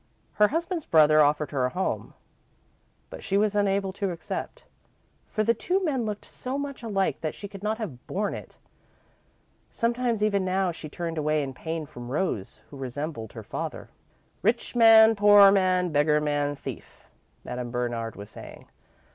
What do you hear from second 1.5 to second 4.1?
her a home, but she was unable to